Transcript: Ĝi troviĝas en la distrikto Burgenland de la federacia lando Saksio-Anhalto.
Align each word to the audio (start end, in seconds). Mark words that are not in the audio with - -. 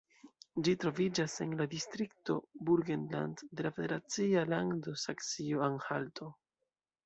Ĝi 0.67 0.71
troviĝas 0.83 1.35
en 1.45 1.53
la 1.59 1.67
distrikto 1.73 2.39
Burgenland 2.71 3.45
de 3.61 3.69
la 3.69 3.75
federacia 3.77 4.45
lando 4.57 4.99
Saksio-Anhalto. 5.07 6.35